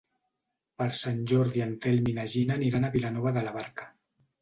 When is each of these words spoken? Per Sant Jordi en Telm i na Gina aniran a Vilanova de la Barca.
Per 0.81 0.87
Sant 1.01 1.19
Jordi 1.33 1.63
en 1.67 1.77
Telm 1.85 2.11
i 2.15 2.17
na 2.19 2.27
Gina 2.39 2.59
aniran 2.59 2.91
a 2.91 2.95
Vilanova 2.99 3.39
de 3.41 3.49
la 3.49 3.59
Barca. 3.63 3.93